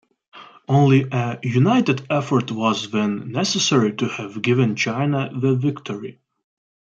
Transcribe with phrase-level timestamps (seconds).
[0.67, 6.19] Only a united effort was then necessary to have given China the victory.